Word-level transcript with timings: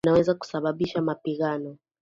Ambazo 0.03 0.11
zinaweza 0.13 0.35
kusababisha 0.39 1.01
mapigano. 1.01 1.77